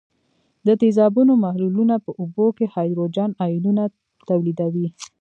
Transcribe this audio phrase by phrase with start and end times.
[0.67, 3.83] د تیزابونو محلولونه په اوبو کې هایدروجن آیونونه
[4.29, 4.87] تولیدوي.